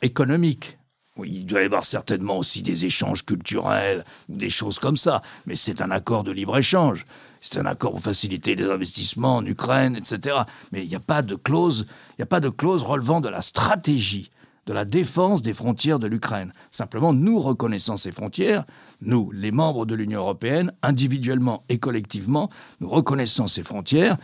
[0.00, 0.78] économique.
[1.16, 5.56] Oui, il doit y avoir certainement aussi des échanges culturels, des choses comme ça, mais
[5.56, 7.04] c'est un accord de libre-échange
[7.42, 10.36] c'est un accord pour faciliter les investissements en Ukraine, etc.
[10.70, 13.28] Mais il n'y a pas de clause, il n'y a pas de clause relevant de
[13.28, 14.30] la stratégie
[14.66, 16.52] de la défense des frontières de l'Ukraine.
[16.70, 18.64] Simplement, nous reconnaissons ces frontières,
[19.00, 22.48] nous, les membres de l'Union européenne, individuellement et collectivement,
[22.80, 24.16] nous reconnaissons ces frontières,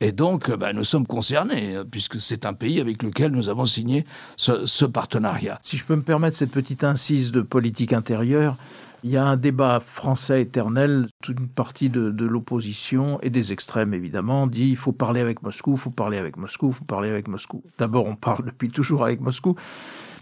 [0.00, 4.04] et donc ben, nous sommes concernés, puisque c'est un pays avec lequel nous avons signé
[4.36, 5.60] ce partenariat.
[5.62, 8.56] Si je peux me permettre cette petite incise de politique intérieure,
[9.04, 11.08] il y a un débat français éternel.
[11.22, 15.72] Toute une partie de, l'opposition et des extrêmes, évidemment, dit il faut parler avec Moscou,
[15.72, 17.62] il faut parler avec Moscou, il faut parler avec Moscou.
[17.76, 19.56] D'abord, on parle depuis toujours avec Moscou.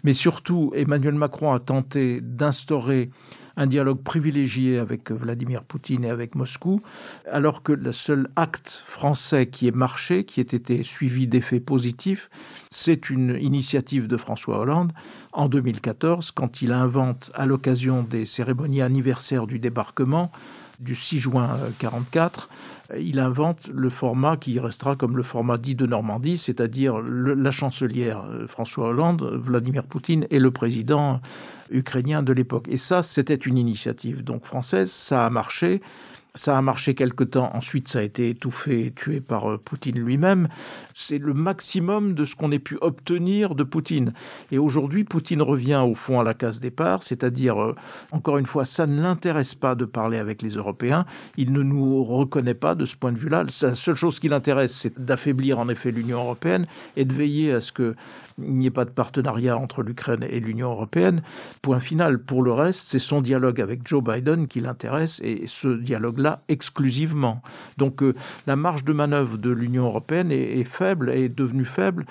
[0.03, 3.11] Mais surtout, Emmanuel Macron a tenté d'instaurer
[3.56, 6.80] un dialogue privilégié avec Vladimir Poutine et avec Moscou,
[7.30, 12.30] alors que le seul acte français qui ait marché, qui ait été suivi d'effets positifs,
[12.70, 14.92] c'est une initiative de François Hollande
[15.32, 20.30] en 2014, quand il invente, à l'occasion des cérémonies anniversaires du débarquement,
[20.80, 22.48] du 6 juin 1944,
[22.98, 28.24] il invente le format qui restera comme le format dit de Normandie, c'est-à-dire la chancelière
[28.28, 31.20] euh, François Hollande, Vladimir Poutine et le président
[31.70, 32.66] ukrainien de l'époque.
[32.68, 35.81] Et ça, c'était une initiative donc française, ça a marché.
[36.35, 40.49] Ça a marché quelque temps, ensuite ça a été étouffé, tué par euh, Poutine lui-même.
[40.95, 44.14] C'est le maximum de ce qu'on ait pu obtenir de Poutine.
[44.51, 47.75] Et aujourd'hui, Poutine revient au fond à la case départ, c'est-à-dire, euh,
[48.12, 51.05] encore une fois, ça ne l'intéresse pas de parler avec les Européens.
[51.37, 53.45] Il ne nous reconnaît pas de ce point de vue-là.
[53.45, 56.66] La seule chose qui l'intéresse, c'est d'affaiblir en effet l'Union européenne
[56.97, 57.95] et de veiller à ce qu'il
[58.38, 61.21] n'y ait pas de partenariat entre l'Ukraine et l'Union européenne.
[61.61, 62.21] Point final.
[62.21, 67.42] Pour le reste, c'est son dialogue avec Joe Biden qui l'intéresse et ce dialogue exclusivement.
[67.78, 68.14] Donc euh,
[68.46, 72.06] la marge de manœuvre de l'Union européenne est, faible, est devenue faible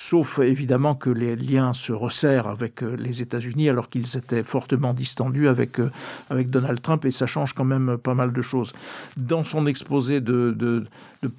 [0.00, 4.94] sauf évidemment que les liens se resserrent avec euh, les États-Unis alors qu'ils étaient fortement
[4.94, 5.90] distendus avec, euh,
[6.30, 8.72] avec Donald Trump et ça change quand même pas mal de choses.
[9.16, 10.86] Dans son exposé de, de,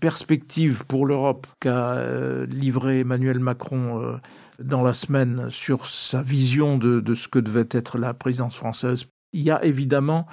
[0.01, 2.03] perspective pour l'Europe qu'a
[2.47, 4.19] livré Emmanuel Macron
[4.62, 9.05] dans la semaine sur sa vision de, de ce que devait être la présidence française,
[9.34, 10.27] il y a évidemment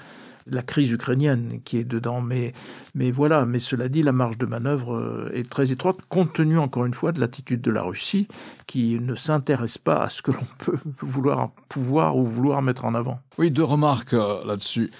[0.47, 2.21] la crise ukrainienne qui est dedans.
[2.21, 2.53] Mais,
[2.95, 6.59] mais voilà, mais cela dit, la marge de manœuvre euh, est très étroite, compte tenu
[6.59, 8.29] encore une fois de l'attitude de la Russie,
[8.67, 12.95] qui ne s'intéresse pas à ce que l'on peut vouloir pouvoir ou vouloir mettre en
[12.95, 13.21] avant.
[13.39, 14.91] Oui, deux remarques euh, là-dessus.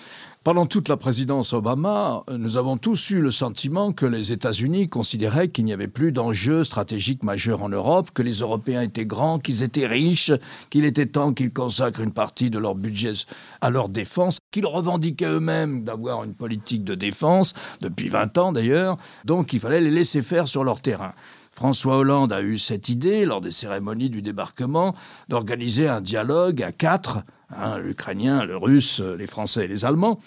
[0.47, 5.49] Pendant toute la présidence Obama, nous avons tous eu le sentiment que les États-Unis considéraient
[5.49, 9.65] qu'il n'y avait plus d'enjeux stratégiques majeurs en Europe, que les Européens étaient grands, qu'ils
[9.65, 10.31] étaient riches,
[10.71, 13.15] qu'il était temps qu'ils consacrent une partie de leur budget
[13.61, 18.99] à leur défense, qu'ils revendiquaient eux-mêmes d'avoir une politique de défense, depuis 20 ans d'ailleurs,
[19.25, 21.15] donc il fallait les laisser faire sur leur terrain.
[21.51, 24.95] François Hollande a eu cette idée, lors des cérémonies du débarquement,
[25.29, 30.19] d'organiser un dialogue à quatre, hein, l'Ukrainien, le Russe, les Français et les Allemands.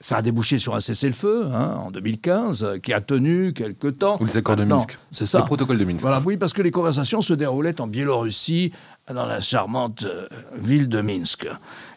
[0.00, 4.16] Ça a débouché sur un cessez-le-feu hein, en 2015, qui a tenu quelque temps.
[4.20, 4.96] Ou les accords de Minsk.
[5.10, 5.40] C'est ça.
[5.40, 6.02] Le protocole de Minsk.
[6.02, 8.72] Voilà, oui, parce que les conversations se déroulaient en Biélorussie,
[9.12, 11.48] dans la charmante euh, ville de Minsk.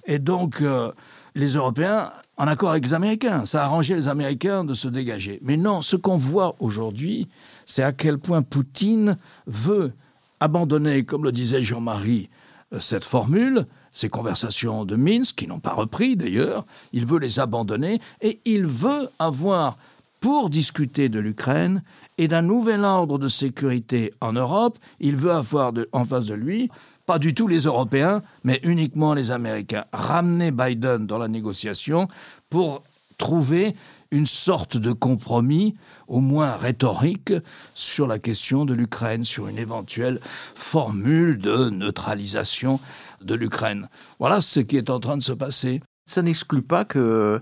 [0.08, 0.92] Et donc, euh,
[1.36, 5.40] les Européens, en accord avec les Américains, ça a arrangé les Américains de se dégager.
[5.44, 7.28] Mais non, ce qu'on voit aujourd'hui,
[7.68, 9.92] c'est à quel point Poutine veut
[10.40, 12.30] abandonner, comme le disait Jean-Marie,
[12.74, 17.40] euh, cette formule, ces conversations de Minsk, qui n'ont pas repris d'ailleurs, il veut les
[17.40, 19.78] abandonner et il veut avoir,
[20.20, 21.84] pour discuter de l'Ukraine
[22.18, 26.70] et d'un nouvel ordre de sécurité en Europe, il veut avoir en face de lui
[27.12, 29.84] pas du tout les Européens, mais uniquement les Américains.
[29.92, 32.08] Ramener Biden dans la négociation
[32.50, 32.84] pour
[33.18, 33.76] trouver
[34.12, 35.76] une sorte de compromis,
[36.08, 37.34] au moins rhétorique,
[37.74, 40.20] sur la question de l'Ukraine, sur une éventuelle
[40.54, 42.80] formule de neutralisation
[43.22, 43.88] de l'Ukraine.
[44.20, 45.82] Voilà ce qui est en train de se passer.
[46.06, 47.42] Ça n'exclut pas que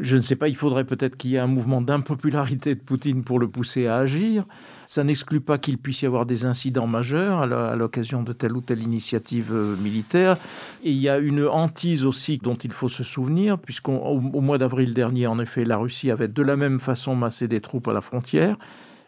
[0.00, 3.24] je ne sais pas, il faudrait peut-être qu'il y ait un mouvement d'impopularité de Poutine
[3.24, 4.44] pour le pousser à agir.
[4.88, 8.62] Ça n'exclut pas qu'il puisse y avoir des incidents majeurs à l'occasion de telle ou
[8.62, 10.38] telle initiative euh, militaire.
[10.82, 14.94] Et il y a une hantise aussi dont il faut se souvenir, puisqu'au mois d'avril
[14.94, 18.00] dernier, en effet, la Russie avait de la même façon massé des troupes à la
[18.00, 18.56] frontière.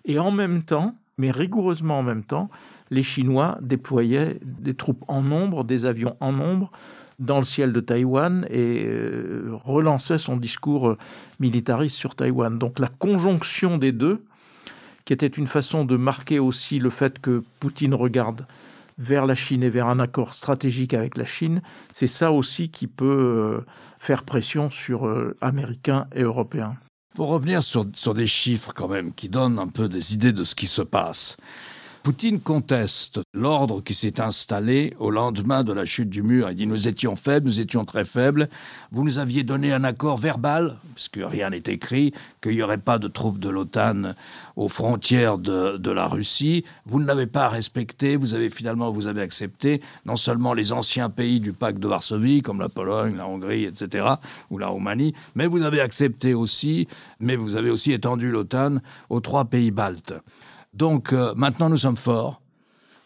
[0.04, 2.50] Et en même temps, mais rigoureusement en même temps,
[2.90, 6.70] les Chinois déployaient des troupes en nombre, des avions en nombre,
[7.18, 10.98] dans le ciel de Taïwan et euh, relançait son discours euh,
[11.38, 12.58] militariste sur Taïwan.
[12.58, 14.24] Donc la conjonction des deux,
[15.10, 18.46] qui était une façon de marquer aussi le fait que Poutine regarde
[18.96, 22.86] vers la Chine et vers un accord stratégique avec la Chine, c'est ça aussi qui
[22.86, 23.66] peut euh,
[23.98, 26.76] faire pression sur Américains et Européens.
[27.16, 30.44] Pour revenir sur, sur des chiffres quand même qui donnent un peu des idées de
[30.44, 31.36] ce qui se passe.
[32.02, 36.48] Poutine conteste l'ordre qui s'est installé au lendemain de la chute du mur.
[36.48, 38.48] Il dit nous étions faibles, nous étions très faibles.
[38.90, 42.98] Vous nous aviez donné un accord verbal, puisque rien n'est écrit, qu'il n'y aurait pas
[42.98, 44.14] de troupes de l'OTAN
[44.56, 46.64] aux frontières de, la Russie.
[46.86, 48.16] Vous ne l'avez pas respecté.
[48.16, 52.40] Vous avez finalement vous avez accepté non seulement les anciens pays du pacte de Varsovie,
[52.40, 54.06] comme la Pologne, la Hongrie, etc.,
[54.48, 58.78] ou la Roumanie, mais vous avez accepté aussi, mais vous avez aussi étendu l'OTAN
[59.10, 60.14] aux trois pays baltes.
[60.74, 62.40] Donc euh, maintenant nous sommes forts.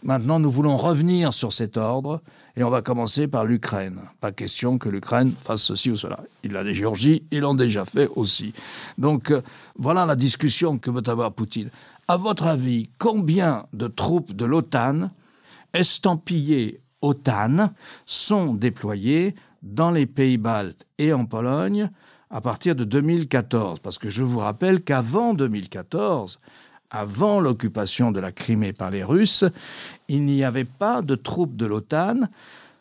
[0.02, 2.20] Maintenant nous voulons revenir sur cet ordre
[2.56, 4.00] et on va commencer par l'Ukraine.
[4.20, 6.20] Pas question que l'Ukraine fasse ceci ou cela.
[6.42, 8.52] Il a des Géorgies, ils l'ont déjà fait aussi.
[8.98, 9.40] Donc euh,
[9.78, 11.70] voilà la discussion que veut avoir Poutine.
[12.06, 15.10] À votre avis, combien de troupes de l'OTAN
[15.72, 17.70] estampillées OTAN
[18.04, 21.90] sont déployées dans les pays baltes et en Pologne
[22.30, 26.40] à partir de 2014 Parce que je vous rappelle qu'avant 2014,
[26.94, 29.44] avant l'occupation de la Crimée par les Russes,
[30.08, 32.28] il n'y avait pas de troupes de l'OTAN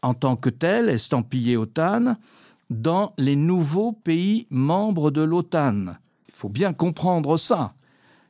[0.03, 2.17] en tant que telles, estampillées OTAN,
[2.69, 5.95] dans les nouveaux pays membres de l'OTAN.
[6.27, 7.73] Il faut bien comprendre ça.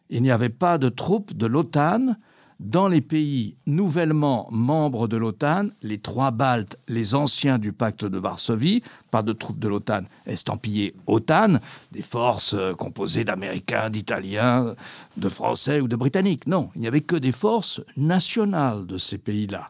[0.10, 2.16] Il n'y avait pas de troupes de l'OTAN
[2.64, 8.18] dans les pays nouvellement membres de l'OTAN, les trois Baltes, les anciens du pacte de
[8.18, 11.60] Varsovie, pas de troupes de l'OTAN estampillées OTAN,
[11.92, 14.76] des forces euh, composées d'Américains, d'Italiens,
[15.18, 16.48] de Français ou de Britanniques.
[16.48, 19.70] Non, il n'y avait que des forces nationales de ces pays-là.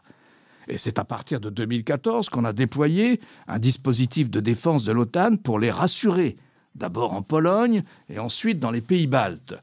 [0.68, 5.36] Et c'est à partir de 2014 qu'on a déployé un dispositif de défense de l'OTAN
[5.36, 6.36] pour les rassurer,
[6.76, 9.54] d'abord en Pologne et ensuite dans les pays baltes.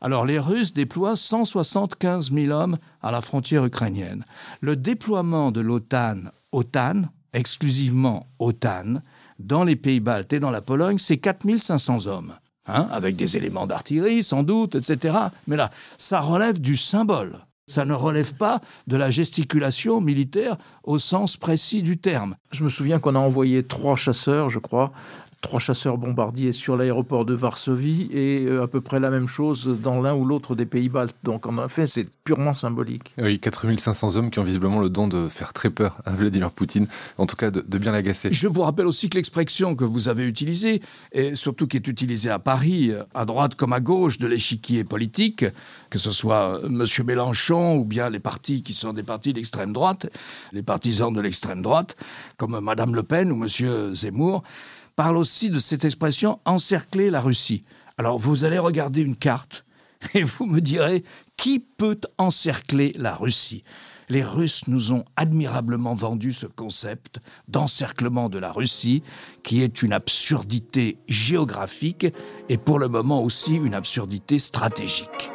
[0.00, 4.24] Alors les Russes déploient 175 000 hommes à la frontière ukrainienne.
[4.60, 9.02] Le déploiement de l'OTAN, OTAN, exclusivement OTAN,
[9.38, 12.34] dans les pays baltes et dans la Pologne, c'est 4 500 hommes.
[12.70, 15.16] Hein, avec des éléments d'artillerie sans doute, etc.
[15.46, 17.38] Mais là, ça relève du symbole.
[17.66, 22.36] Ça ne relève pas de la gesticulation militaire au sens précis du terme.
[22.50, 24.92] Je me souviens qu'on a envoyé trois chasseurs, je crois,
[25.40, 29.78] trois chasseurs bombardiers sur l'aéroport de Varsovie et euh, à peu près la même chose
[29.80, 31.14] dans l'un ou l'autre des pays baltes.
[31.22, 33.12] Donc en effet, c'est purement symbolique.
[33.18, 36.88] Oui, 4500 hommes qui ont visiblement le don de faire très peur à Vladimir Poutine,
[37.18, 38.32] en tout cas de, bien l'agacer.
[38.32, 42.30] Je vous rappelle aussi que l'expression que vous avez utilisée, et surtout qui est utilisée
[42.30, 45.44] à Paris, à droite comme à gauche de l'échiquier politique,
[45.90, 46.84] que ce soit euh, M.
[47.06, 50.06] Mélenchon ou bien les partis qui sont des partis d'extrême droite,
[50.52, 51.96] les partisans de l'extrême droite,
[52.36, 53.94] comme Mme Le Pen ou M.
[53.94, 54.42] Zemmour,
[54.98, 57.62] parle aussi de cette expression encercler la Russie.
[57.98, 59.64] Alors vous allez regarder une carte
[60.14, 61.04] et vous me direz
[61.36, 63.62] qui peut encercler la Russie?
[64.08, 69.04] Les Russes nous ont admirablement vendu ce concept d'encerclement de la Russie,
[69.44, 72.08] qui est une absurdité géographique
[72.48, 75.30] et pour le moment aussi une absurdité stratégique.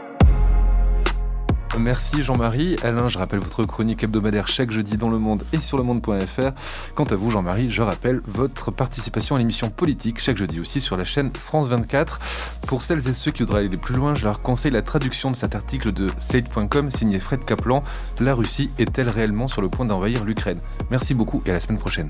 [1.80, 2.76] Merci Jean-Marie.
[2.84, 6.52] Alain, je rappelle votre chronique hebdomadaire chaque jeudi dans Le Monde et sur le monde.fr.
[6.94, 10.98] Quant à vous, Jean-Marie, je rappelle votre participation à l'émission politique chaque jeudi aussi sur
[10.98, 12.20] la chaîne France 24.
[12.68, 15.36] Pour celles et ceux qui voudraient aller plus loin, je leur conseille la traduction de
[15.36, 17.84] cet article de Slate.com signé Fred Kaplan.
[18.20, 20.60] La Russie est-elle réellement sur le point d'envahir l'Ukraine?
[20.92, 22.10] Merci beaucoup et à la semaine prochaine.